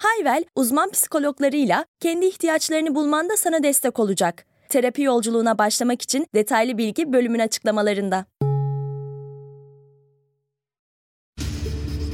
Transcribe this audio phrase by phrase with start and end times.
[0.00, 4.44] Hayvel, uzman psikologlarıyla kendi ihtiyaçlarını bulmanda sana destek olacak.
[4.68, 8.26] Terapi yolculuğuna başlamak için detaylı bilgi bölümün açıklamalarında.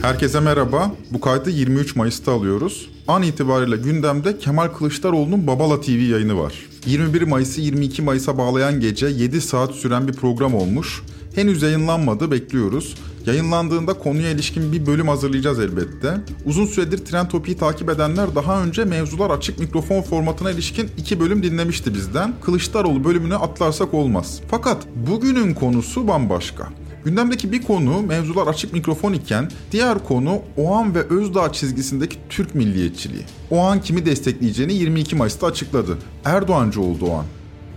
[0.03, 0.91] Herkese merhaba.
[1.11, 2.91] Bu kaydı 23 Mayıs'ta alıyoruz.
[3.09, 6.67] An itibariyle gündemde Kemal Kılıçdaroğlu'nun Babala TV yayını var.
[6.87, 11.03] 21 Mayıs'ı 22 Mayıs'a bağlayan gece 7 saat süren bir program olmuş.
[11.35, 12.95] Henüz yayınlanmadı, bekliyoruz.
[13.27, 16.21] Yayınlandığında konuya ilişkin bir bölüm hazırlayacağız elbette.
[16.45, 21.43] Uzun süredir Trend Topi'yi takip edenler daha önce mevzular açık mikrofon formatına ilişkin iki bölüm
[21.43, 22.35] dinlemişti bizden.
[22.45, 24.41] Kılıçdaroğlu bölümünü atlarsak olmaz.
[24.49, 26.69] Fakat bugünün konusu bambaşka.
[27.05, 33.23] Gündemdeki bir konu mevzular açık mikrofon iken diğer konu Oğan ve Özdağ çizgisindeki Türk milliyetçiliği.
[33.51, 35.99] Oğan kimi destekleyeceğini 22 Mayıs'ta açıkladı.
[36.25, 37.25] Erdoğancı oldu Oğan.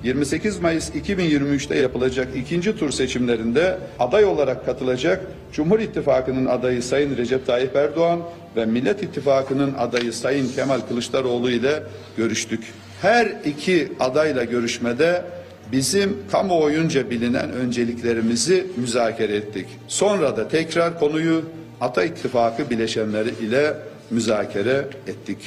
[0.03, 7.47] 28 Mayıs 2023'te yapılacak ikinci tur seçimlerinde aday olarak katılacak Cumhur İttifakı'nın adayı Sayın Recep
[7.47, 8.19] Tayyip Erdoğan
[8.55, 11.83] ve Millet İttifakı'nın adayı Sayın Kemal Kılıçdaroğlu ile
[12.17, 12.63] görüştük.
[13.01, 15.23] Her iki adayla görüşmede
[15.71, 19.67] bizim kamuoyunca bilinen önceliklerimizi müzakere ettik.
[19.87, 21.41] Sonra da tekrar konuyu
[21.81, 23.73] Ata İttifakı bileşenleri ile
[24.11, 25.37] müzakere ettik.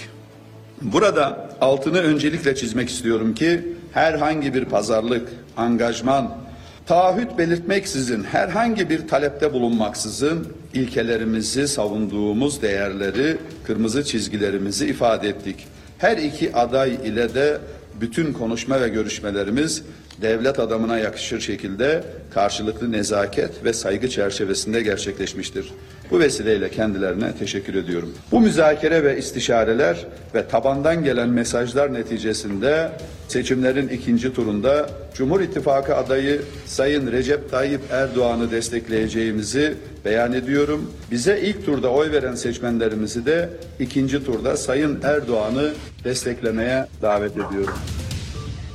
[0.83, 3.61] Burada altını öncelikle çizmek istiyorum ki
[3.93, 6.37] herhangi bir pazarlık, angajman,
[6.87, 15.67] taahhüt belirtmeksizin, herhangi bir talepte bulunmaksızın ilkelerimizi savunduğumuz değerleri, kırmızı çizgilerimizi ifade ettik.
[15.99, 17.59] Her iki aday ile de
[18.01, 19.83] bütün konuşma ve görüşmelerimiz
[20.23, 22.05] devlet adamına yakışır şekilde
[22.35, 25.73] karşılıklı nezaket ve saygı çerçevesinde gerçekleşmiştir.
[26.13, 28.13] Bu vesileyle kendilerine teşekkür ediyorum.
[28.33, 32.91] Bu müzakere ve istişareler ve tabandan gelen mesajlar neticesinde
[33.29, 39.75] seçimlerin ikinci turunda Cumhur İttifakı adayı Sayın Recep Tayyip Erdoğan'ı destekleyeceğimizi
[40.05, 40.91] beyan ediyorum.
[41.11, 43.49] Bize ilk turda oy veren seçmenlerimizi de
[43.81, 45.73] ikinci turda Sayın Erdoğan'ı
[46.05, 47.75] desteklemeye davet ediyorum.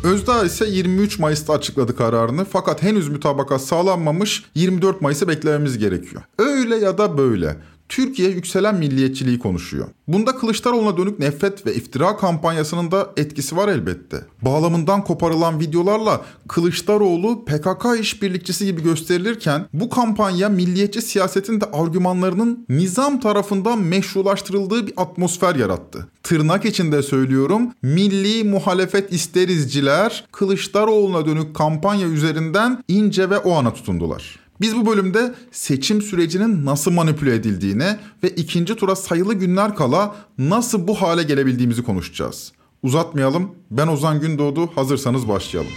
[0.08, 6.22] Özdağ ise 23 Mayıs'ta açıkladı kararını fakat henüz mütabakat sağlanmamış 24 Mayıs'ı beklememiz gerekiyor.
[6.40, 7.58] Öyle ya da böyle.
[7.90, 9.88] Türkiye yükselen milliyetçiliği konuşuyor.
[10.08, 14.22] Bunda Kılıçdaroğlu'na dönük nefret ve iftira kampanyasının da etkisi var elbette.
[14.42, 23.20] Bağlamından koparılan videolarla Kılıçdaroğlu PKK işbirlikçisi gibi gösterilirken bu kampanya milliyetçi siyasetin de argümanlarının nizam
[23.20, 26.08] tarafından meşrulaştırıldığı bir atmosfer yarattı.
[26.24, 34.47] Tırnak içinde söylüyorum milli muhalefet isterizciler Kılıçdaroğlu'na dönük kampanya üzerinden ince ve o ana tutundular.
[34.62, 40.88] Biz bu bölümde seçim sürecinin nasıl manipüle edildiğine ve ikinci tura sayılı günler kala nasıl
[40.88, 42.52] bu hale gelebildiğimizi konuşacağız.
[42.84, 43.52] Uzatmayalım.
[43.72, 44.68] Ben Ozan Gündoğdu.
[44.76, 45.72] Hazırsanız başlayalım.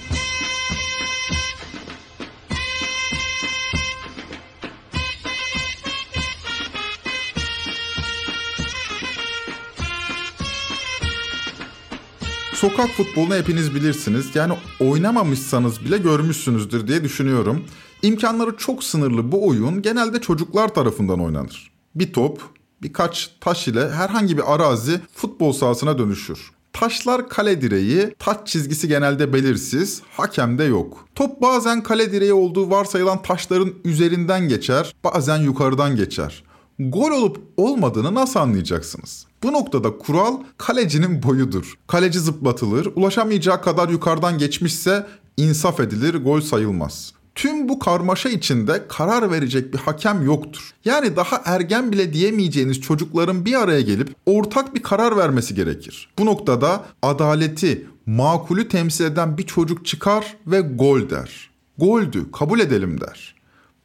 [12.55, 14.27] Sokak futbolunu hepiniz bilirsiniz.
[14.35, 17.65] Yani oynamamışsanız bile görmüşsünüzdür diye düşünüyorum.
[18.03, 21.71] İmkanları çok sınırlı bu oyun genelde çocuklar tarafından oynanır.
[21.95, 22.41] Bir top,
[22.83, 26.51] birkaç taş ile herhangi bir arazi futbol sahasına dönüşür.
[26.73, 31.05] Taşlar kale direği, taç çizgisi genelde belirsiz, hakem de yok.
[31.15, 36.45] Top bazen kale direği olduğu varsayılan taşların üzerinden geçer, bazen yukarıdan geçer.
[36.79, 39.27] Gol olup olmadığını nasıl anlayacaksınız?
[39.43, 41.75] Bu noktada kural kalecinin boyudur.
[41.87, 45.07] Kaleci zıplatılır, ulaşamayacağı kadar yukarıdan geçmişse
[45.37, 47.13] insaf edilir, gol sayılmaz.
[47.35, 50.75] Tüm bu karmaşa içinde karar verecek bir hakem yoktur.
[50.85, 56.09] Yani daha ergen bile diyemeyeceğiniz çocukların bir araya gelip ortak bir karar vermesi gerekir.
[56.19, 61.51] Bu noktada adaleti, makulü temsil eden bir çocuk çıkar ve gol der.
[61.79, 63.35] Goldü, kabul edelim der.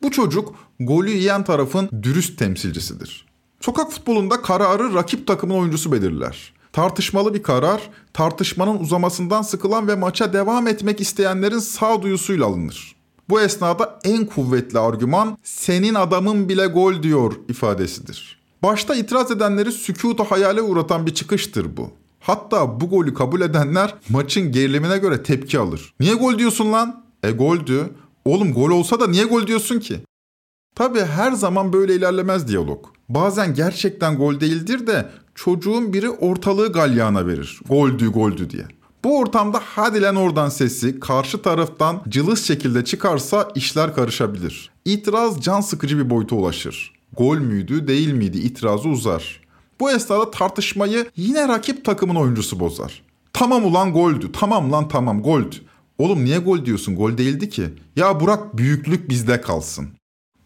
[0.02, 3.26] Bu çocuk golü yiyen tarafın dürüst temsilcisidir.
[3.62, 6.54] Sokak futbolunda kararı rakip takımın oyuncusu belirler.
[6.74, 12.95] Tartışmalı bir karar, tartışmanın uzamasından sıkılan ve maça devam etmek isteyenlerin sağduyusuyla alınır.
[13.30, 18.40] Bu esnada en kuvvetli argüman senin adamın bile gol diyor ifadesidir.
[18.64, 21.90] Başta itiraz edenleri sükutu hayale uğratan bir çıkıştır bu.
[22.20, 25.94] Hatta bu golü kabul edenler maçın gerilimine göre tepki alır.
[26.00, 27.04] Niye gol diyorsun lan?
[27.24, 27.90] E goldü.
[28.26, 30.00] Oğlum gol olsa da niye gol diyorsun ki?
[30.76, 32.86] Tabi her zaman böyle ilerlemez diyalog.
[33.10, 37.60] Bazen gerçekten gol değildir de çocuğun biri ortalığı galyana verir.
[37.70, 38.66] Goldü goldü diye.
[39.06, 44.72] Bu ortamda hadi lan oradan sesi karşı taraftan cılız şekilde çıkarsa işler karışabilir.
[44.86, 46.94] İtiraz can sıkıcı bir boyuta ulaşır.
[47.18, 49.42] Gol müydü değil miydi itirazı uzar.
[49.80, 53.04] Bu esnada tartışmayı yine rakip takımın oyuncusu bozar.
[53.34, 54.32] Tamam ulan goldü.
[54.34, 55.56] Tamam lan tamam goldü.
[55.98, 56.96] Oğlum niye gol diyorsun?
[56.96, 57.64] Gol değildi ki.
[57.96, 59.90] Ya Burak büyüklük bizde kalsın.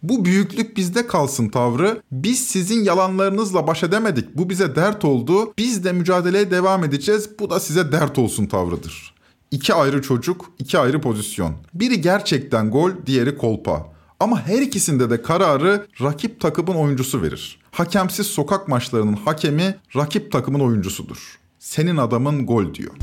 [0.04, 2.02] Bu büyüklük bizde kalsın tavrı.
[2.12, 4.38] Biz sizin yalanlarınızla baş edemedik.
[4.38, 5.54] Bu bize dert oldu.
[5.58, 7.30] Biz de mücadeleye devam edeceğiz.
[7.40, 9.14] Bu da size dert olsun tavrıdır.
[9.52, 11.56] İki ayrı çocuk, iki ayrı pozisyon.
[11.74, 13.94] Biri gerçekten gol, diğeri kolpa.
[14.20, 17.60] Ama her ikisinde de kararı rakip takımın oyuncusu verir.
[17.72, 21.40] Hakemsiz sokak maçlarının hakemi rakip takımın oyuncusudur.
[21.60, 22.94] Senin adamın gol diyor.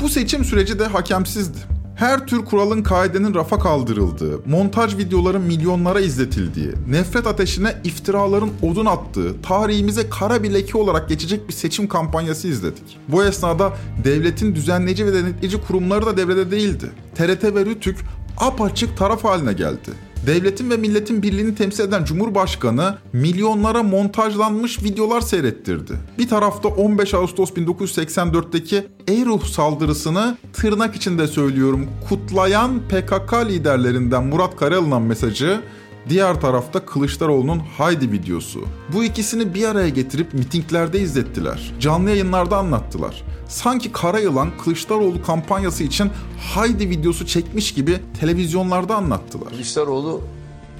[0.00, 1.77] Bu seçim süreci de hakemsizdi.
[1.98, 9.42] Her tür kuralın kaidenin rafa kaldırıldığı, montaj videoların milyonlara izletildiği, nefret ateşine iftiraların odun attığı,
[9.42, 12.98] tarihimize kara bir leke olarak geçecek bir seçim kampanyası izledik.
[13.08, 13.72] Bu esnada
[14.04, 16.90] devletin düzenleyici ve denetleyici kurumları da devrede değildi.
[17.14, 17.96] TRT ve RTÜK
[18.36, 19.90] apaçık taraf haline geldi
[20.26, 25.92] devletin ve milletin birliğini temsil eden Cumhurbaşkanı milyonlara montajlanmış videolar seyrettirdi.
[26.18, 35.02] Bir tarafta 15 Ağustos 1984'teki Eyruh saldırısını tırnak içinde söylüyorum kutlayan PKK liderlerinden Murat Karalı'nın
[35.02, 35.60] mesajı
[36.08, 38.64] Diğer tarafta Kılıçdaroğlu'nun Haydi videosu.
[38.92, 41.72] Bu ikisini bir araya getirip mitinglerde izlettiler.
[41.80, 43.24] Canlı yayınlarda anlattılar.
[43.48, 46.10] Sanki Kara Yılan Kılıçdaroğlu kampanyası için
[46.54, 49.48] Haydi videosu çekmiş gibi televizyonlarda anlattılar.
[49.48, 50.20] Kılıçdaroğlu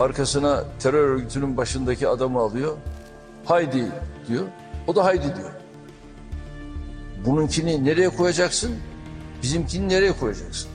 [0.01, 2.77] arkasına terör örgütünün başındaki adamı alıyor.
[3.45, 3.93] Haydi
[4.29, 4.45] diyor.
[4.87, 5.51] O da haydi diyor.
[7.27, 8.75] Bununkini nereye koyacaksın?
[9.43, 10.69] Bizimkini nereye koyacaksın?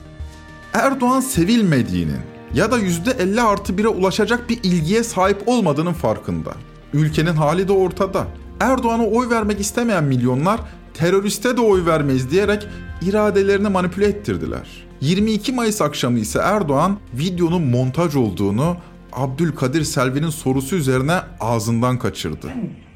[0.72, 2.20] Erdoğan sevilmediğinin,
[2.54, 6.54] ya da %50 artı 1'e ulaşacak bir ilgiye sahip olmadığının farkında.
[6.92, 8.26] Ülkenin hali de ortada.
[8.60, 10.60] Erdoğan'a oy vermek istemeyen milyonlar
[10.94, 12.66] teröriste de oy vermeyiz diyerek
[13.02, 14.68] iradelerini manipüle ettirdiler.
[15.00, 18.76] 22 Mayıs akşamı ise Erdoğan videonun montaj olduğunu
[19.12, 22.46] Abdülkadir Selvi'nin sorusu üzerine ağzından kaçırdı.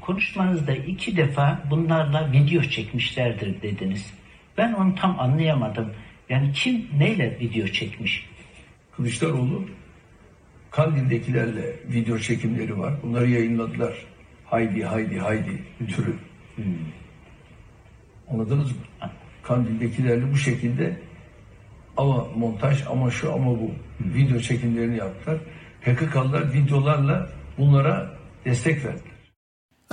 [0.01, 4.05] konuşmanızda iki defa bunlarla video çekmişlerdir dediniz.
[4.57, 5.85] Ben onu tam anlayamadım.
[6.29, 8.28] Yani kim neyle video çekmiş?
[8.99, 9.65] Kılıçdaroğlu
[10.71, 12.93] Kandil'dekilerle video çekimleri var.
[13.03, 14.05] Bunları yayınladılar.
[14.45, 15.63] Haydi haydi haydi
[15.95, 16.15] türü.
[16.55, 16.65] Hmm.
[18.31, 18.77] Anladınız mı?
[19.43, 20.99] Kandil'dekilerle bu şekilde
[21.97, 24.13] ama montaj ama şu ama bu hmm.
[24.13, 25.37] video çekimlerini yaptılar.
[25.81, 28.11] PKK'lılar videolarla bunlara
[28.45, 29.13] destek verdiler.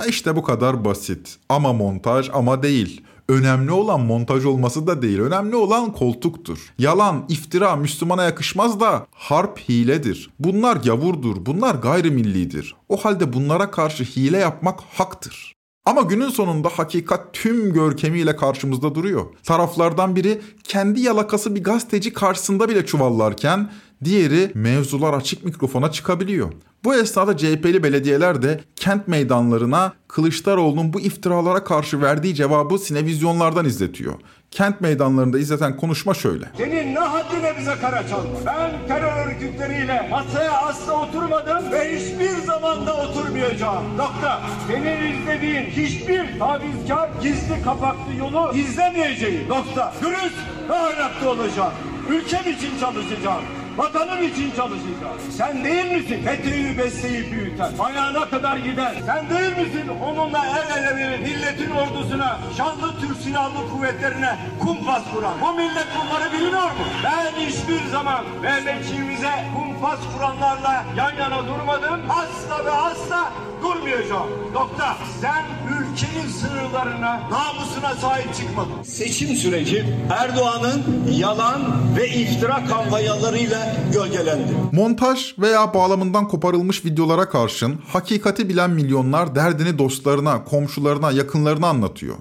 [0.07, 1.39] İşte bu kadar basit.
[1.49, 3.01] Ama montaj ama değil.
[3.29, 5.19] Önemli olan montaj olması da değil.
[5.19, 6.73] Önemli olan koltuktur.
[6.79, 10.29] Yalan, iftira Müslümana yakışmaz da harp hiledir.
[10.39, 11.45] Bunlar gavurdur.
[11.45, 12.75] Bunlar gayrimillidir.
[12.89, 15.53] O halde bunlara karşı hile yapmak haktır.
[15.85, 19.25] Ama günün sonunda hakikat tüm görkemiyle karşımızda duruyor.
[19.43, 23.71] Taraflardan biri kendi yalakası bir gazeteci karşısında bile çuvallarken
[24.03, 26.51] diğeri mevzular açık mikrofona çıkabiliyor.
[26.83, 34.13] Bu esnada CHP'li belediyeler de kent meydanlarına Kılıçdaroğlu'nun bu iftiralara karşı verdiği cevabı sinevizyonlardan izletiyor.
[34.51, 36.45] Kent meydanlarında izleten konuşma şöyle.
[36.57, 38.39] Senin ne haddine bize kara çalma?
[38.45, 43.97] Ben terör örgütleriyle masaya asla oturmadım ve hiçbir zamanda oturmayacağım.
[43.97, 44.41] Nokta.
[44.67, 49.49] Senin izlediğin hiçbir tavizkar gizli kapaklı yolu izlemeyeceğim.
[49.49, 49.93] Nokta.
[50.01, 50.37] Dürüst
[50.69, 51.73] ve ahlaklı olacağım.
[52.09, 53.41] Ülkem için çalışacağım.
[53.77, 55.21] Vatanım için çalışacağız.
[55.37, 58.93] Sen değil misin FETÖ'yü besleyip büyüten, ayağına kadar giden?
[59.05, 65.33] Sen değil misin onunla el ele verip milletin ordusuna, şanlı Türk Silahlı Kuvvetlerine kumpas kuran?
[65.41, 66.85] Bu millet bunları bilmiyor mu?
[67.03, 72.01] Ben hiçbir zaman Mehmetçiğimize kumpas kuranlarla yan yana durmadım.
[72.09, 73.31] Asla ve asla
[73.67, 74.27] durmayacağım.
[74.53, 74.97] Nokta.
[75.21, 78.83] Sen ülkenin sınırlarına, namusuna sahip çıkmadın.
[78.83, 81.61] Seçim süreci Erdoğan'ın yalan
[81.97, 84.51] ve iftira kampanyalarıyla gölgelendi.
[84.71, 92.15] Montaj veya bağlamından koparılmış videolara karşın hakikati bilen milyonlar derdini dostlarına, komşularına, yakınlarına anlatıyor.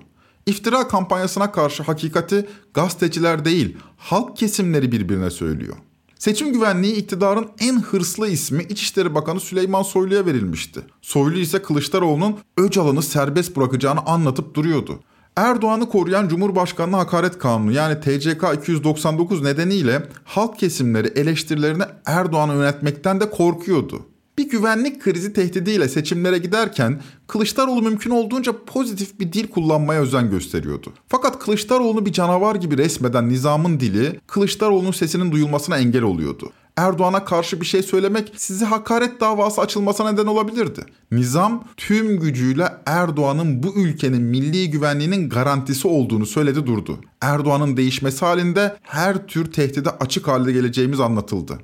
[0.47, 5.77] İftira kampanyasına karşı hakikati gazeteciler değil, halk kesimleri birbirine söylüyor.
[6.19, 10.81] Seçim güvenliği iktidarın en hırslı ismi İçişleri Bakanı Süleyman Soylu'ya verilmişti.
[11.03, 15.01] Soylu ise Kılıçdaroğlu'nun Öcalan'ı serbest bırakacağını anlatıp duruyordu.
[15.37, 23.31] Erdoğan'ı koruyan Cumhurbaşkanlığı Hakaret Kanunu yani TCK 299 nedeniyle halk kesimleri eleştirilerini Erdoğan'a yönetmekten de
[23.31, 24.07] korkuyordu
[24.39, 30.93] bir güvenlik krizi tehdidiyle seçimlere giderken Kılıçdaroğlu mümkün olduğunca pozitif bir dil kullanmaya özen gösteriyordu.
[31.09, 36.53] Fakat Kılıçdaroğlu bir canavar gibi resmeden nizamın dili Kılıçdaroğlu'nun sesinin duyulmasına engel oluyordu.
[36.77, 40.81] Erdoğan'a karşı bir şey söylemek size hakaret davası açılmasına neden olabilirdi.
[41.13, 47.01] Nizam tüm gücüyle Erdoğan'ın bu ülkenin milli güvenliğinin garantisi olduğunu söyledi durdu.
[47.21, 51.59] Erdoğan'ın değişmesi halinde her tür tehdide açık halde geleceğimiz anlatıldı.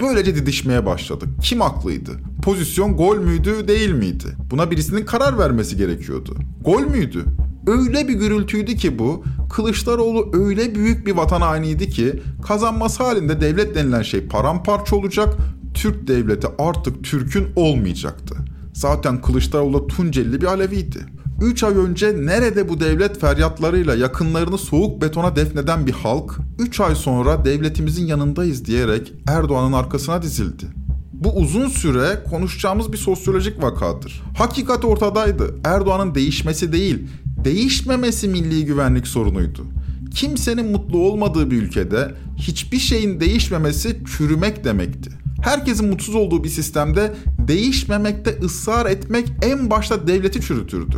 [0.00, 1.28] Böylece didişmeye başladık.
[1.42, 2.10] Kim haklıydı?
[2.42, 4.26] Pozisyon gol müydü, değil miydi?
[4.50, 6.36] Buna birisinin karar vermesi gerekiyordu.
[6.64, 7.24] Gol müydü?
[7.66, 13.74] Öyle bir gürültüydü ki bu, Kılıçdaroğlu öyle büyük bir vatan hainiydi ki kazanması halinde devlet
[13.74, 15.36] denilen şey paramparça olacak,
[15.74, 18.34] Türk devleti artık Türk'ün olmayacaktı.
[18.72, 20.98] Zaten Kılıçdaroğlu Tuncelli bir Aleviydi.
[21.42, 26.94] 3 ay önce nerede bu devlet feryatlarıyla yakınlarını soğuk betona defneden bir halk 3 ay
[26.94, 30.64] sonra devletimizin yanındayız diyerek Erdoğan'ın arkasına dizildi.
[31.12, 34.22] Bu uzun süre konuşacağımız bir sosyolojik vakadır.
[34.38, 35.54] Hakikat ortadaydı.
[35.64, 37.08] Erdoğan'ın değişmesi değil,
[37.44, 39.66] değişmemesi milli güvenlik sorunuydu.
[40.14, 45.10] Kimsenin mutlu olmadığı bir ülkede hiçbir şeyin değişmemesi çürümek demekti.
[45.42, 50.96] Herkesin mutsuz olduğu bir sistemde değişmemekte ısrar etmek en başta devleti çürütürdü.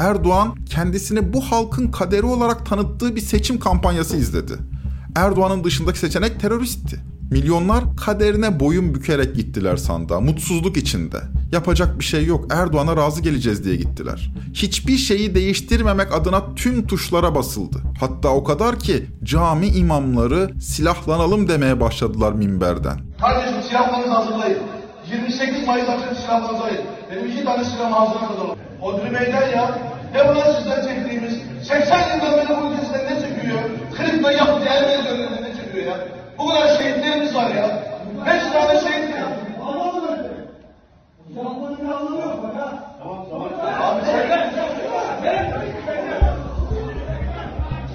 [0.00, 4.52] Erdoğan kendisini bu halkın kaderi olarak tanıttığı bir seçim kampanyası izledi.
[5.16, 7.00] Erdoğan'ın dışındaki seçenek teröristti.
[7.30, 11.16] Milyonlar kaderine boyun bükerek gittiler sandığa, mutsuzluk içinde.
[11.52, 14.32] Yapacak bir şey yok, Erdoğan'a razı geleceğiz diye gittiler.
[14.54, 17.76] Hiçbir şeyi değiştirmemek adına tüm tuşlara basıldı.
[18.00, 23.00] Hatta o kadar ki cami imamları silahlanalım demeye başladılar minberden.
[23.20, 24.79] Kardeşim silahlarınızı hazırlayın.
[25.12, 26.84] 28 Mayıs akşam hazırlayın.
[27.10, 28.56] Benim iki tane silahım hazır kadar.
[28.82, 29.78] Odri Meydan ya.
[30.14, 31.34] Ne ulan sizden çektiğimiz?
[31.62, 33.60] 80 yıldan beri bu ülke sizden ne çekiyor?
[33.96, 35.96] Kırıkla yapıp değerleri dönümünde ne çekiyor ya?
[36.38, 37.82] Bu kadar şehitlerimiz var ya.
[38.26, 39.26] Beş tane şehit ya.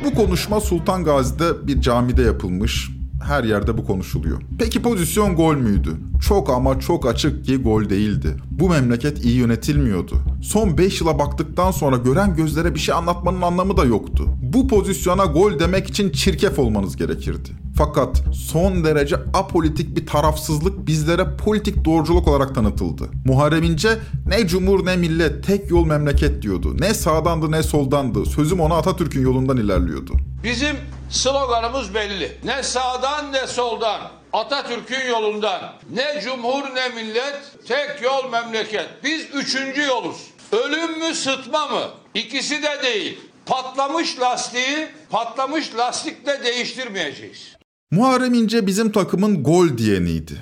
[0.06, 2.90] Bu konuşma Sultan Gazi'de bir camide yapılmış.
[3.26, 4.42] Her yerde bu konuşuluyor.
[4.60, 5.92] Peki pozisyon gol müydü?
[6.28, 8.36] Çok ama çok açık ki gol değildi.
[8.52, 10.16] Bu memleket iyi yönetilmiyordu.
[10.44, 14.28] Son 5 yıla baktıktan sonra gören gözlere bir şey anlatmanın anlamı da yoktu.
[14.42, 17.50] Bu pozisyona gol demek için çirkef olmanız gerekirdi.
[17.78, 23.04] Fakat son derece apolitik bir tarafsızlık bizlere politik doğruculuk olarak tanıtıldı.
[23.26, 23.90] Muharrem İnce
[24.28, 26.76] ne cumhur ne millet tek yol memleket diyordu.
[26.80, 28.26] Ne sağdandı ne soldandı.
[28.26, 30.14] Sözüm ona Atatürk'ün yolundan ilerliyordu.
[30.44, 30.76] Bizim
[31.16, 32.38] sloganımız belli.
[32.44, 34.02] Ne sağdan ne soldan.
[34.34, 35.62] Atatürk'ün yolundan.
[35.94, 37.42] Ne cumhur ne millet.
[37.68, 38.90] Tek yol memleket.
[39.04, 40.18] Biz üçüncü yoluz.
[40.52, 41.82] Ölüm mü sıtma mı?
[42.14, 43.18] İkisi de değil.
[43.46, 47.56] Patlamış lastiği patlamış lastikle değiştirmeyeceğiz.
[47.92, 50.34] Muharrem İnce bizim takımın gol diyeniydi.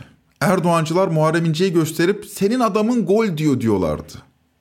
[0.41, 4.13] Erdoğancılar Muharrem İnce'yi gösterip senin adamın gol diyor diyorlardı.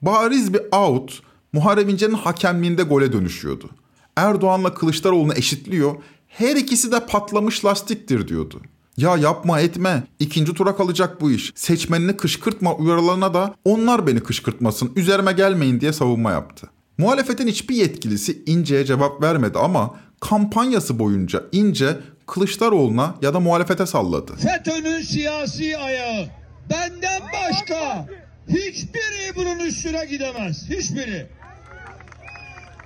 [0.03, 3.71] Bariz bir out Muharrem İnce'nin hakemliğinde gole dönüşüyordu.
[4.17, 5.95] Erdoğan'la Kılıçdaroğlu'nu eşitliyor.
[6.29, 8.61] Her ikisi de patlamış lastiktir diyordu.
[8.97, 10.03] Ya yapma etme.
[10.19, 11.53] İkinci tura kalacak bu iş.
[11.55, 16.71] Seçmenini kışkırtma uyarılarına da onlar beni kışkırtmasın, üzerime gelmeyin diye savunma yaptı.
[16.99, 24.33] Muhalefetin hiçbir yetkilisi İnce'ye cevap vermedi ama kampanyası boyunca İnce Kılıçdaroğlu'na ya da muhalefete salladı.
[24.37, 26.27] FETÖ'nün siyasi ayağı
[26.71, 28.07] benden başka
[28.49, 30.71] hiçbiri bunun üstüne gidemez.
[30.71, 31.27] Hiçbiri.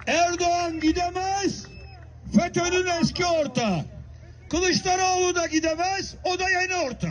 [0.07, 1.67] Erdoğan gidemez.
[2.35, 3.85] FETÖ'nün eski ortağı.
[4.51, 6.15] Kılıçdaroğlu da gidemez.
[6.25, 7.09] O da yeni orta.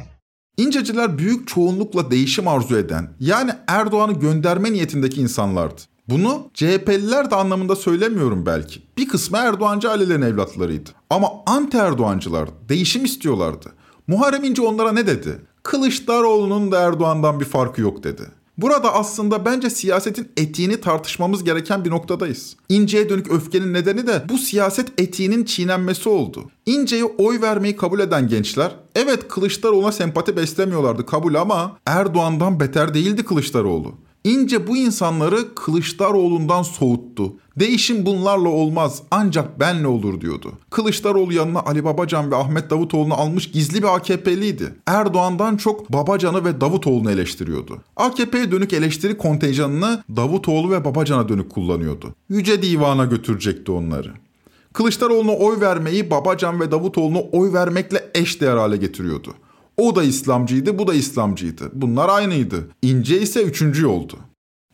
[0.58, 5.82] İnceciler büyük çoğunlukla değişim arzu eden, yani Erdoğan'ı gönderme niyetindeki insanlardı.
[6.10, 8.82] Bunu CHP'liler de anlamında söylemiyorum belki.
[8.98, 10.90] Bir kısmı Erdoğancı ailelerin evlatlarıydı.
[11.10, 13.72] Ama anti Erdoğancılar değişim istiyorlardı.
[14.08, 15.42] Muharrem İnce onlara ne dedi?
[15.64, 18.24] Kılıçdaroğlu'nun da Erdoğan'dan bir farkı yok dedi.
[18.58, 22.56] Burada aslında bence siyasetin etiğini tartışmamız gereken bir noktadayız.
[22.70, 26.52] İnce'ye dönük öfkenin nedeni de bu siyaset etiğinin çiğnenmesi oldu.
[26.66, 33.26] İnce'ye oy vermeyi kabul eden gençler, evet Kılıçdaroğlu'na sempati beslemiyorlardı kabul ama Erdoğan'dan beter değildi
[33.26, 33.96] Kılıçdaroğlu.
[34.26, 37.34] İnce bu insanları Kılıçdaroğlu'ndan soğuttu.
[37.60, 40.52] Değişim bunlarla olmaz ancak benle olur diyordu.
[40.70, 44.76] Kılıçdaroğlu yanına Ali Babacan ve Ahmet Davutoğlu'nu almış gizli bir AKP'liydi.
[44.86, 47.82] Erdoğan'dan çok Babacan'ı ve Davutoğlu'nu eleştiriyordu.
[47.96, 52.16] AKP'ye dönük eleştiri kontenjanını Davutoğlu ve Babacan'a dönük kullanıyordu.
[52.30, 54.14] Yüce Divan'a götürecekti onları.
[54.74, 59.34] Kılıçdaroğlu'na oy vermeyi Babacan ve Davutoğlu'na oy vermekle eşdeğer hale getiriyordu.
[59.78, 61.72] O da İslamcıydı, bu da İslamcıydı.
[61.74, 62.68] Bunlar aynıydı.
[62.82, 64.18] İnce ise üçüncü oldu.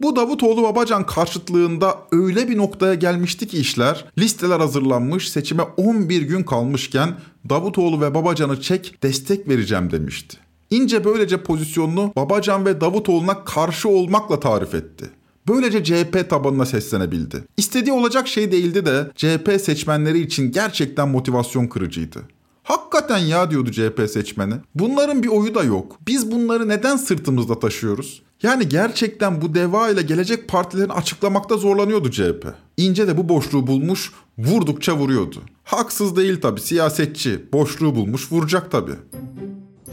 [0.01, 6.43] Bu Davutoğlu Babacan karşıtlığında öyle bir noktaya gelmişti ki işler, listeler hazırlanmış, seçime 11 gün
[6.43, 7.10] kalmışken
[7.50, 10.38] Davutoğlu ve Babacan'ı çek, destek vereceğim demişti.
[10.70, 15.10] İnce böylece pozisyonunu Babacan ve Davutoğlu'na karşı olmakla tarif etti.
[15.48, 17.43] Böylece CHP tabanına seslenebildi.
[17.58, 22.20] İstediği olacak şey değildi de CHP seçmenleri için gerçekten motivasyon kırıcıydı.
[22.63, 24.53] Hakikaten ya diyordu CHP seçmeni.
[24.75, 25.98] Bunların bir oyu da yok.
[26.08, 28.22] Biz bunları neden sırtımızda taşıyoruz?
[28.44, 32.48] Yani gerçekten bu deva ile gelecek partilerini açıklamakta zorlanıyordu CHP.
[32.77, 35.41] İnce de bu boşluğu bulmuş, vurdukça vuruyordu.
[35.63, 37.46] Haksız değil tabi siyasetçi.
[37.53, 38.91] Boşluğu bulmuş vuracak tabi.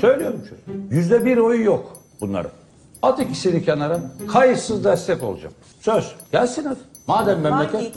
[0.00, 0.78] Söylüyorum şöyle.
[0.96, 2.50] Yüzde bir oyu yok bunların.
[3.02, 4.12] At ikisini kenara.
[4.28, 5.54] Kayıtsız destek olacağım.
[5.80, 6.14] Söz.
[6.32, 6.78] Gelsin hadi.
[7.08, 7.92] Madem memleket.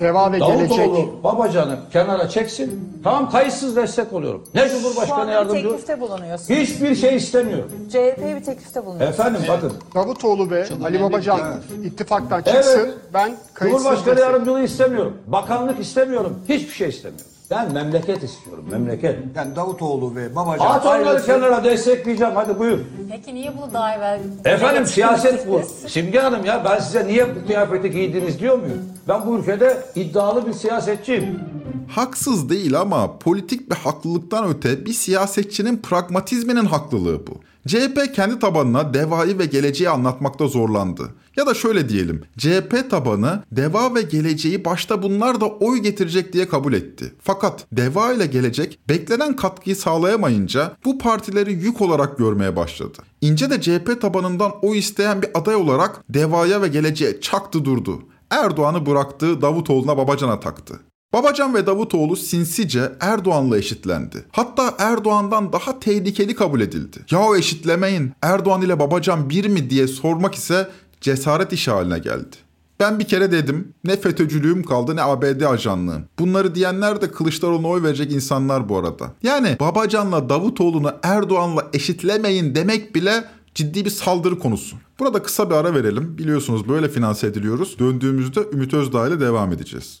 [0.00, 0.70] Deva ve gelecek.
[0.78, 3.00] Davutoğlu babacanı kenara çeksin.
[3.04, 4.44] Tamam kayıtsız destek oluyorum.
[4.54, 5.68] Ne Cumhurbaşkanı yardımcısı?
[5.68, 6.54] teklifte bulunuyorsun.
[6.54, 7.70] Hiçbir şey istemiyorum.
[7.88, 9.20] CHP'ye bir teklifte bulunuyorsun.
[9.20, 9.72] Efendim bakın.
[9.94, 11.40] Davutoğlu ve Ali Babacan
[11.84, 12.78] ittifaktan çıksın.
[12.80, 12.94] Evet.
[13.14, 15.16] Ben kayıtsız Cumhurbaşkanı destek- yardımcılığı istemiyorum.
[15.26, 16.38] Bakanlık istemiyorum.
[16.48, 17.26] Hiçbir şey istemiyorum.
[17.50, 18.64] Ben memleket istiyorum.
[18.70, 19.16] Memleket.
[19.36, 21.26] Yani Davutoğlu ve Babacan At onları ayrılsın.
[21.26, 22.34] kenara destekleyeceğim.
[22.34, 22.78] Hadi buyur.
[23.10, 24.20] Peki niye bunu daha evvel...
[24.44, 25.62] Efendim siyaset bu.
[25.88, 28.82] Simge Hanım ya ben size niye bu kıyafeti giydiniz diyor muyum?
[29.08, 31.40] Ben bu ülkede iddialı bir siyasetçiyim.
[31.88, 37.30] Haksız değil ama politik bir haklılıktan öte bir siyasetçinin pragmatizminin haklılığı bu.
[37.66, 41.14] CHP kendi tabanına devayı ve geleceği anlatmakta zorlandı.
[41.36, 46.48] Ya da şöyle diyelim, CHP tabanı deva ve geleceği başta bunlar da oy getirecek diye
[46.48, 47.14] kabul etti.
[47.22, 52.98] Fakat deva ile gelecek beklenen katkıyı sağlayamayınca bu partileri yük olarak görmeye başladı.
[53.20, 58.02] İnce de CHP tabanından oy isteyen bir aday olarak devaya ve geleceğe çaktı durdu.
[58.30, 60.80] Erdoğan'ı bıraktı, Davutoğlu'na Babacan'a taktı.
[61.12, 64.24] Babacan ve Davutoğlu sinsice Erdoğan'la eşitlendi.
[64.32, 66.96] Hatta Erdoğan'dan daha tehlikeli kabul edildi.
[67.10, 70.68] Ya o eşitlemeyin Erdoğan ile Babacan bir mi diye sormak ise
[71.00, 72.36] cesaret işi haline geldi.
[72.80, 76.04] Ben bir kere dedim ne FETÖ'cülüğüm kaldı ne ABD ajanlığım.
[76.18, 79.12] Bunları diyenler de Kılıçdaroğlu'na oy verecek insanlar bu arada.
[79.22, 83.24] Yani Babacan'la Davutoğlu'nu Erdoğan'la eşitlemeyin demek bile
[83.54, 84.76] ciddi bir saldırı konusu.
[84.98, 86.18] Burada kısa bir ara verelim.
[86.18, 87.78] Biliyorsunuz böyle finanse ediliyoruz.
[87.78, 90.00] Döndüğümüzde Ümit Özdağ ile devam edeceğiz.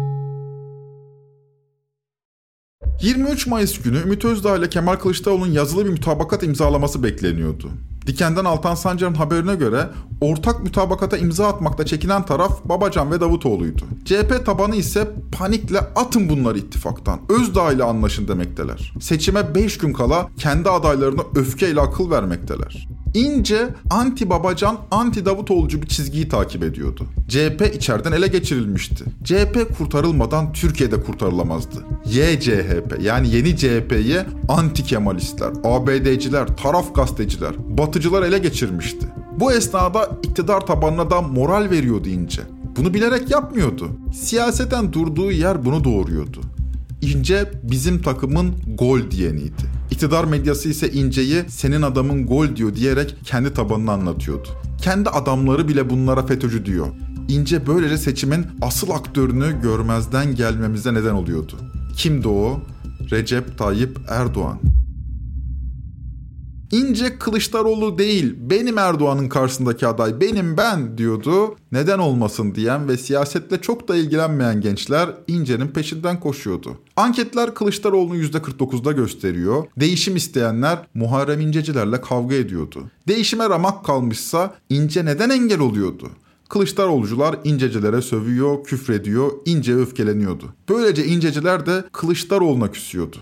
[3.01, 7.69] 23 Mayıs günü Ümit Özdağ ile Kemal Kılıçdaroğlu'nun yazılı bir mütabakat imzalaması bekleniyordu.
[8.07, 9.89] Diken'den Altan Sancar'ın haberine göre
[10.21, 13.83] ortak mütabakata imza atmakta çekinen taraf Babacan ve Davutoğlu'ydu.
[14.05, 17.19] CHP tabanı ise panikle atın bunları ittifaktan.
[17.29, 18.93] Özdağ ile anlaşın demekteler.
[18.99, 22.87] Seçime 5 gün kala kendi adaylarına öfkeyle akıl vermekteler.
[23.13, 27.05] İnce anti Babacan, anti Davutoğlu'cu bir çizgiyi takip ediyordu.
[27.27, 29.05] CHP içeriden ele geçirilmişti.
[29.23, 31.85] CHP kurtarılmadan Türkiye'de kurtarılamazdı.
[32.05, 34.19] YCHP yani yeni CHP'yi
[34.49, 39.07] anti Kemalistler, ABD'ciler, taraf gazeteciler, batıcılar ele geçirmişti.
[39.39, 42.41] Bu esnada iktidar tabanına da moral veriyordu İnce.
[42.77, 43.89] Bunu bilerek yapmıyordu.
[44.13, 46.41] Siyaseten durduğu yer bunu doğuruyordu.
[47.01, 49.63] İnce bizim takımın gol diyeniydi.
[49.91, 54.47] İktidar medyası ise İnce'yi senin adamın gol diyor diyerek kendi tabanını anlatıyordu.
[54.81, 56.87] Kendi adamları bile bunlara FETÖ'cü diyor.
[57.29, 61.53] İnce böylece seçimin asıl aktörünü görmezden gelmemize neden oluyordu.
[61.97, 62.59] Kimdi o?
[63.11, 64.70] Recep Tayyip Erdoğan.
[66.71, 71.55] İnce Kılıçdaroğlu değil, benim Erdoğan'ın karşısındaki aday, benim ben diyordu.
[71.71, 76.77] Neden olmasın diyen ve siyasetle çok da ilgilenmeyen gençler İnce'nin peşinden koşuyordu.
[76.95, 79.67] Anketler Kılıçdaroğlu'nu %49'da gösteriyor.
[79.77, 82.83] Değişim isteyenler Muharrem İncecilerle kavga ediyordu.
[83.07, 86.09] Değişime ramak kalmışsa İnce neden engel oluyordu?
[86.49, 90.53] Kılıçdaroğlucular incecilere sövüyor, küfrediyor, ince öfkeleniyordu.
[90.69, 93.17] Böylece inceciler de Kılıçdaroğlu'na küsüyordu.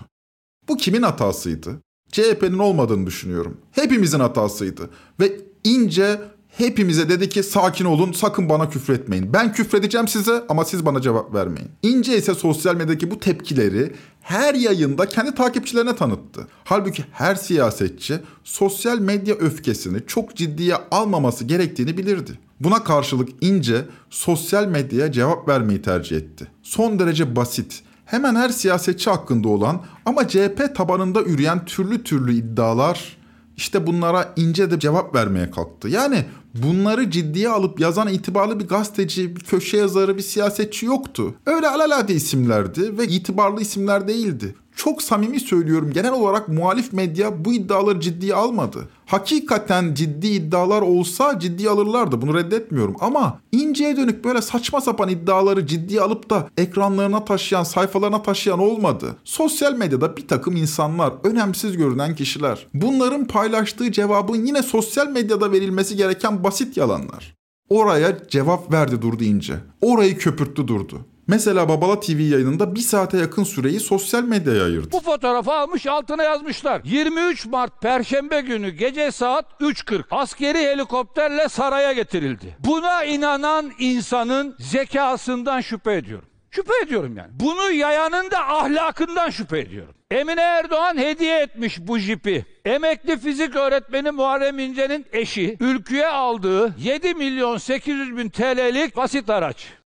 [0.68, 1.82] Bu kimin hatasıydı?
[2.12, 3.56] CHP'nin olmadığını düşünüyorum.
[3.72, 4.90] Hepimizin hatasıydı.
[5.20, 9.32] Ve ince hepimize dedi ki sakin olun sakın bana küfretmeyin.
[9.32, 11.68] Ben küfredeceğim size ama siz bana cevap vermeyin.
[11.82, 16.46] İnce ise sosyal medyadaki bu tepkileri her yayında kendi takipçilerine tanıttı.
[16.64, 22.38] Halbuki her siyasetçi sosyal medya öfkesini çok ciddiye almaması gerektiğini bilirdi.
[22.60, 26.46] Buna karşılık İnce sosyal medyaya cevap vermeyi tercih etti.
[26.62, 33.16] Son derece basit, Hemen her siyasetçi hakkında olan ama CHP tabanında üreyen türlü türlü iddialar
[33.56, 35.88] işte bunlara ince de cevap vermeye kalktı.
[35.88, 41.34] Yani bunları ciddiye alıp yazan itibarlı bir gazeteci, bir köşe yazarı, bir siyasetçi yoktu.
[41.46, 44.54] Öyle alalade isimlerdi ve itibarlı isimler değildi.
[44.76, 48.88] Çok samimi söylüyorum genel olarak muhalif medya bu iddiaları ciddiye almadı.
[49.06, 55.66] Hakikaten ciddi iddialar olsa ciddiye alırlardı bunu reddetmiyorum ama inceye dönük böyle saçma sapan iddiaları
[55.66, 59.16] ciddiye alıp da ekranlarına taşıyan sayfalarına taşıyan olmadı.
[59.24, 62.66] Sosyal medyada bir takım insanlar önemsiz görünen kişiler.
[62.74, 67.34] Bunların paylaştığı cevabın yine sosyal medyada verilmesi gereken basit yalanlar.
[67.68, 69.54] Oraya cevap verdi durdu ince.
[69.80, 71.00] Orayı köpürttü durdu.
[71.30, 74.92] Mesela Babala TV yayınında bir saate yakın süreyi sosyal medyaya ayırdı.
[74.92, 76.80] Bu fotoğrafı almış altına yazmışlar.
[76.84, 82.56] 23 Mart Perşembe günü gece saat 3.40 askeri helikopterle saraya getirildi.
[82.58, 86.28] Buna inanan insanın zekasından şüphe ediyorum.
[86.50, 87.30] Şüphe ediyorum yani.
[87.32, 89.94] Bunu yayanın da ahlakından şüphe ediyorum.
[90.10, 92.44] Emine Erdoğan hediye etmiş bu jipi.
[92.64, 99.79] Emekli fizik öğretmeni Muharrem İnce'nin eşi ülküye aldığı 7 milyon 800 bin TL'lik basit araç.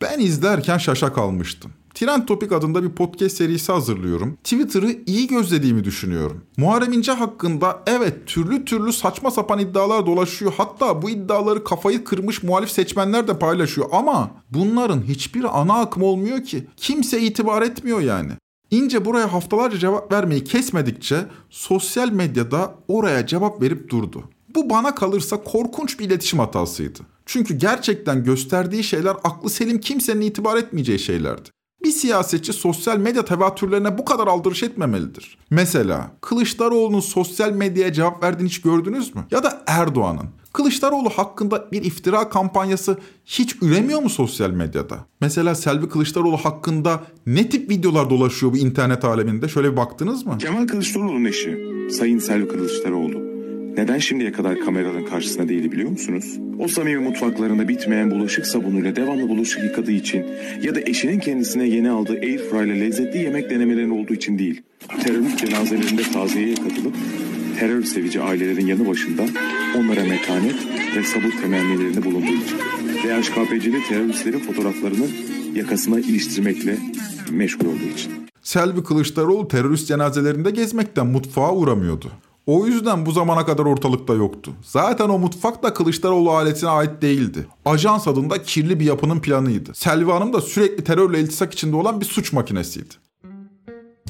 [0.00, 1.70] Ben izlerken şaşa kalmıştım.
[1.94, 4.38] Trend Topic adında bir podcast serisi hazırlıyorum.
[4.44, 6.44] Twitter'ı iyi gözlediğimi düşünüyorum.
[6.56, 10.52] Muharrem İnce hakkında evet türlü türlü saçma sapan iddialar dolaşıyor.
[10.56, 13.88] Hatta bu iddiaları kafayı kırmış muhalif seçmenler de paylaşıyor.
[13.92, 16.66] Ama bunların hiçbir ana akım olmuyor ki.
[16.76, 18.32] Kimse itibar etmiyor yani.
[18.70, 24.24] İnce buraya haftalarca cevap vermeyi kesmedikçe sosyal medyada oraya cevap verip durdu.
[24.54, 26.98] Bu bana kalırsa korkunç bir iletişim hatasıydı.
[27.28, 31.48] Çünkü gerçekten gösterdiği şeyler aklı selim kimsenin itibar etmeyeceği şeylerdi.
[31.84, 35.38] Bir siyasetçi sosyal medya tevatürlerine bu kadar aldırış etmemelidir.
[35.50, 39.24] Mesela Kılıçdaroğlu'nun sosyal medyaya cevap verdiğini hiç gördünüz mü?
[39.30, 40.26] Ya da Erdoğan'ın.
[40.52, 44.98] Kılıçdaroğlu hakkında bir iftira kampanyası hiç üremiyor mu sosyal medyada?
[45.20, 49.48] Mesela Selvi Kılıçdaroğlu hakkında ne tip videolar dolaşıyor bu internet aleminde?
[49.48, 50.38] Şöyle bir baktınız mı?
[50.38, 51.58] Kemal Kılıçdaroğlu'nun eşi
[51.90, 53.27] Sayın Selvi Kılıçdaroğlu
[53.78, 56.38] neden şimdiye kadar kameraların karşısında değildi biliyor musunuz?
[56.58, 60.26] O samimi mutfaklarında bitmeyen bulaşık sabunuyla devamlı bulaşık yıkadığı için
[60.62, 64.62] ya da eşinin kendisine yeni aldığı airfryer ile lezzetli yemek denemeleri olduğu için değil.
[65.04, 66.94] Terörist cenazelerinde taziyeye katılıp
[67.58, 69.22] terör sevici ailelerin yanı başında
[69.76, 70.56] onlara metanet
[70.96, 72.58] ve sabır temennilerinde bulunduğu için.
[73.04, 75.06] DHKPC'li teröristlerin fotoğraflarını
[75.54, 76.76] yakasına iliştirmekle
[77.30, 78.12] meşgul olduğu için.
[78.42, 82.12] Selvi Kılıçdaroğlu terörist cenazelerinde gezmekten mutfağa uğramıyordu.
[82.48, 84.52] O yüzden bu zamana kadar ortalıkta yoktu.
[84.62, 87.46] Zaten o mutfak da Kılıçdaroğlu ailesine ait değildi.
[87.64, 89.74] Ajans adında kirli bir yapının planıydı.
[89.74, 92.94] Selvi Hanım da sürekli terörle iltisak içinde olan bir suç makinesiydi.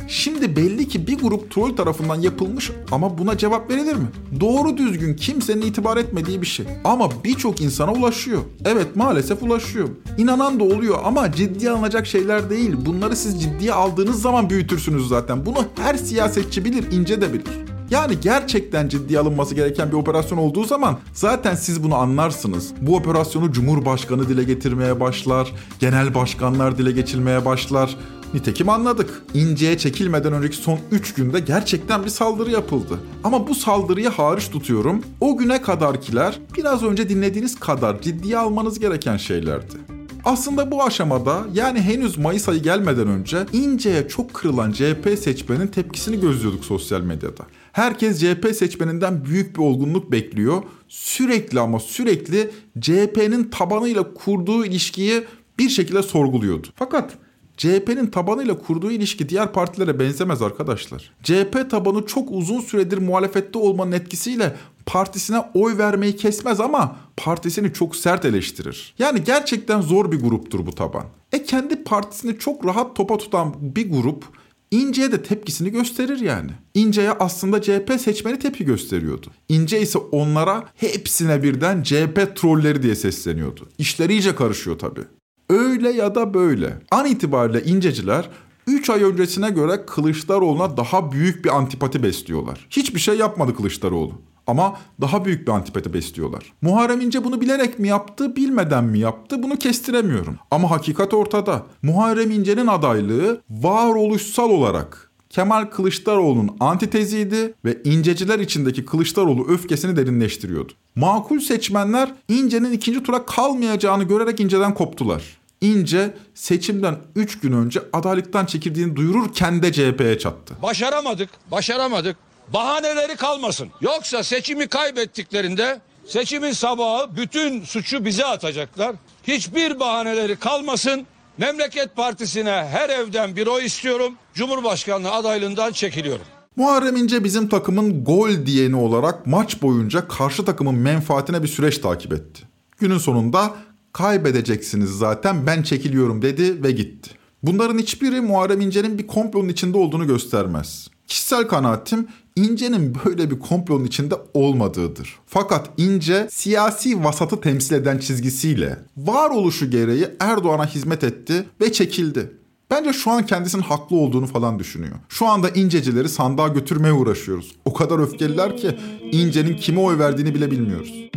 [0.09, 4.09] Şimdi belli ki bir grup troll tarafından yapılmış ama buna cevap verilir mi?
[4.41, 6.67] Doğru düzgün kimsenin itibar etmediği bir şey.
[6.85, 8.41] Ama birçok insana ulaşıyor.
[8.65, 9.89] Evet maalesef ulaşıyor.
[10.19, 12.77] İnanan da oluyor ama ciddiye alınacak şeyler değil.
[12.87, 15.47] Bunları siz ciddiye aldığınız zaman büyütürsünüz zaten.
[15.47, 17.78] Bunu her siyasetçi bilir, ince de bilir.
[17.91, 22.73] Yani gerçekten ciddiye alınması gereken bir operasyon olduğu zaman zaten siz bunu anlarsınız.
[22.81, 27.97] Bu operasyonu Cumhurbaşkanı dile getirmeye başlar, genel başkanlar dile geçilmeye başlar.
[28.35, 29.23] Nitekim anladık.
[29.35, 32.99] İnce'ye çekilmeden önceki son 3 günde gerçekten bir saldırı yapıldı.
[33.25, 35.03] Ama bu saldırıyı hariç tutuyorum.
[35.21, 39.88] O güne kadarkiler biraz önce dinlediğiniz kadar ciddiye almanız gereken şeylerdi.
[40.25, 46.21] Aslında bu aşamada yani henüz Mayıs ayı gelmeden önce İnce'ye çok kırılan CHP seçmenin tepkisini
[46.21, 47.47] gözlüyorduk sosyal medyada.
[47.73, 50.63] Herkes CHP seçmeninden büyük bir olgunluk bekliyor.
[50.89, 52.51] Sürekli ama sürekli
[52.81, 55.25] CHP'nin tabanıyla kurduğu ilişkiyi
[55.59, 56.67] bir şekilde sorguluyordu.
[56.75, 57.13] Fakat
[57.57, 61.13] CHP'nin tabanıyla kurduğu ilişki diğer partilere benzemez arkadaşlar.
[61.23, 64.57] CHP tabanı çok uzun süredir muhalefette olmanın etkisiyle
[64.89, 68.95] partisine oy vermeyi kesmez ama partisini çok sert eleştirir.
[68.99, 71.05] Yani gerçekten zor bir gruptur bu taban.
[71.33, 74.25] E kendi partisini çok rahat topa tutan bir grup
[74.71, 76.51] İnce'ye de tepkisini gösterir yani.
[76.75, 79.27] İnce'ye aslında CHP seçmeni tepki gösteriyordu.
[79.49, 83.69] İnce ise onlara hepsine birden CHP trolleri diye sesleniyordu.
[83.79, 85.05] İşleri iyice karışıyor tabii.
[85.51, 86.81] Öyle ya da böyle.
[86.91, 88.29] An itibariyle inceciler
[88.67, 92.67] 3 ay öncesine göre Kılıçdaroğlu'na daha büyük bir antipati besliyorlar.
[92.71, 94.13] Hiçbir şey yapmadı Kılıçdaroğlu.
[94.49, 96.53] Ama daha büyük bir antipati besliyorlar.
[96.63, 100.39] Muharrem İnce bunu bilerek mi yaptı, bilmeden mi yaptı bunu kestiremiyorum.
[100.51, 101.63] Ama hakikat ortada.
[101.83, 110.73] Muharrem İnce'nin adaylığı varoluşsal olarak Kemal Kılıçdaroğlu'nun antiteziydi ve inceciler içindeki Kılıçdaroğlu öfkesini derinleştiriyordu.
[110.97, 115.23] Makul seçmenler İnce'nin ikinci tura kalmayacağını görerek İnce'den koptular.
[115.61, 120.55] İnce seçimden 3 gün önce adaylıktan çekildiğini duyururken de CHP'ye çattı.
[120.63, 122.28] Başaramadık, başaramadık.
[122.53, 123.69] Bahaneleri kalmasın.
[123.81, 128.97] Yoksa seçimi kaybettiklerinde seçimin sabahı bütün suçu bize atacaklar.
[129.25, 131.07] Hiçbir bahaneleri kalmasın.
[131.39, 134.15] Memleket Partisi'ne her evden bir oy istiyorum.
[134.35, 136.25] Cumhurbaşkanlığı adaylığından çekiliyorum.
[136.57, 142.13] Muharrem İnce bizim takımın gol diyeni olarak maç boyunca karşı takımın menfaatine bir süreç takip
[142.13, 142.43] etti.
[142.79, 143.55] Günün sonunda
[143.93, 147.11] kaybedeceksiniz zaten ben çekiliyorum dedi ve gitti.
[147.43, 150.89] Bunların hiçbiri Muharrem İnce'nin bir komplonun içinde olduğunu göstermez.
[151.07, 152.09] Kişisel kanaatim
[152.39, 155.19] İnce'nin böyle bir komplonun içinde olmadığıdır.
[155.27, 162.33] Fakat İnce siyasi vasatı temsil eden çizgisiyle varoluşu gereği Erdoğan'a hizmet etti ve çekildi.
[162.71, 164.97] Bence şu an kendisinin haklı olduğunu falan düşünüyor.
[165.09, 167.57] Şu anda incecileri sandığa götürmeye uğraşıyoruz.
[167.65, 168.79] O kadar öfkeliler ki
[169.13, 171.11] İnce'nin kime oy verdiğini bile bilmiyoruz.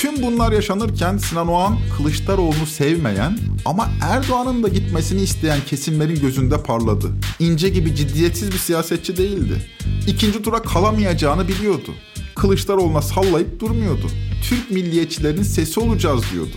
[0.00, 7.12] Tüm bunlar yaşanırken Sinan Oğan Kılıçdaroğlu'nu sevmeyen ama Erdoğan'ın da gitmesini isteyen kesimlerin gözünde parladı.
[7.38, 9.70] İnce gibi ciddiyetsiz bir siyasetçi değildi.
[10.06, 11.94] İkinci tura kalamayacağını biliyordu.
[12.34, 14.06] Kılıçdaroğlu'na sallayıp durmuyordu.
[14.42, 16.56] Türk milliyetçilerinin sesi olacağız diyordu.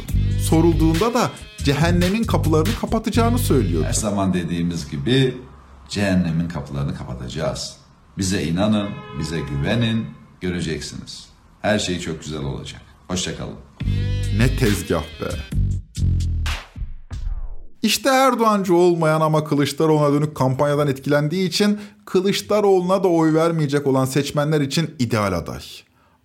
[0.49, 1.32] Sorulduğunda da
[1.63, 3.88] cehennemin kapılarını kapatacağını söylüyordu.
[3.88, 5.38] Her zaman dediğimiz gibi
[5.89, 7.75] cehennemin kapılarını kapatacağız.
[8.17, 10.06] Bize inanın, bize güvenin,
[10.41, 11.25] göreceksiniz.
[11.62, 12.92] Her şey çok güzel olacak.
[13.13, 13.56] Hoşçakalın.
[14.38, 15.30] Ne tezgah be.
[17.82, 24.62] İşte Erdoğancı olmayan ama Kılıçdaroğlu'na dönük kampanyadan etkilendiği için Kılıçdaroğlu'na da oy vermeyecek olan seçmenler
[24.62, 25.62] için ideal aday.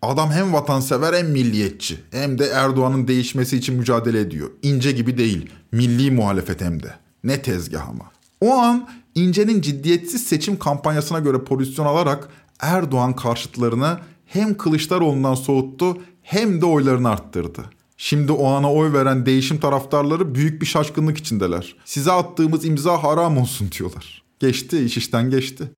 [0.02, 4.50] Adam hem vatansever hem milliyetçi hem de Erdoğan'ın değişmesi için mücadele ediyor.
[4.62, 6.94] İnce gibi değil, milli muhalefet hem de.
[7.24, 8.04] Ne tezgah ama.
[8.40, 12.28] O an İnce'nin ciddiyetsiz seçim kampanyasına göre pozisyon alarak
[12.60, 15.98] Erdoğan karşıtlarını hem Kılıçdaroğlu'ndan soğuttu
[16.28, 17.64] hem de oylarını arttırdı.
[17.96, 21.76] Şimdi o ana oy veren değişim taraftarları büyük bir şaşkınlık içindeler.
[21.84, 24.22] Size attığımız imza haram olsun diyorlar.
[24.38, 25.70] Geçti, iş işten geçti.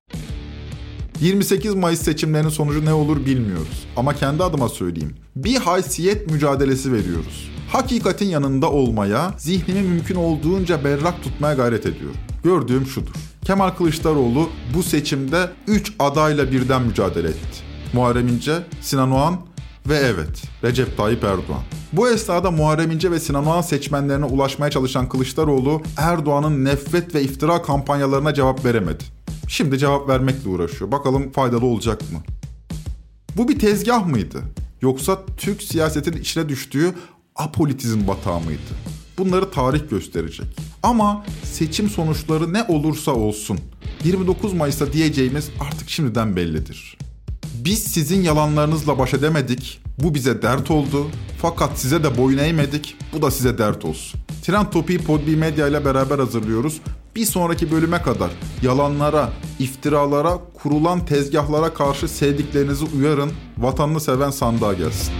[1.21, 3.87] 28 Mayıs seçimlerinin sonucu ne olur bilmiyoruz.
[3.97, 5.15] Ama kendi adıma söyleyeyim.
[5.37, 7.51] Bir haysiyet mücadelesi veriyoruz.
[7.73, 12.17] Hakikatin yanında olmaya, zihnimi mümkün olduğunca berrak tutmaya gayret ediyorum.
[12.45, 13.15] Gördüğüm şudur.
[13.45, 17.71] Kemal Kılıçdaroğlu bu seçimde 3 adayla birden mücadele etti.
[17.93, 19.50] Muharrem İnce, Sinan Oğan
[19.89, 21.63] ve evet Recep Tayyip Erdoğan.
[21.93, 27.63] Bu esnada Muharrem İnce ve Sinan Oğan seçmenlerine ulaşmaya çalışan Kılıçdaroğlu Erdoğan'ın nefret ve iftira
[27.63, 29.05] kampanyalarına cevap veremedi.
[29.49, 30.93] Şimdi cevap vermekle uğraşıyor.
[30.93, 32.19] Bakalım faydalı olacak mı?
[33.37, 34.43] Bu bir tezgah mıydı?
[34.83, 36.95] Yoksa Türk siyasetin içine düştüğü
[37.37, 38.61] apolitizm batağı mıydı?
[39.19, 40.47] Bunları tarih gösterecek.
[40.83, 43.59] Ama seçim sonuçları ne olursa olsun
[44.05, 46.99] 29 Mayıs'ta diyeceğimiz artık şimdiden bellidir.
[47.55, 49.81] Biz sizin yalanlarınızla baş edemedik.
[49.99, 51.07] Bu bize dert oldu.
[51.43, 52.97] Fakat size de boyun eğmedik.
[53.13, 54.21] Bu da size dert olsun.
[54.43, 56.81] Trend Topi'yi Podbi Medya ile beraber hazırlıyoruz.
[57.17, 58.31] Bir sonraki bölüme kadar
[58.63, 63.33] yalanlara, iftiralara, kurulan tezgahlara karşı sevdiklerinizi uyarın.
[63.59, 65.20] Vatanını seven sandığa gelsin.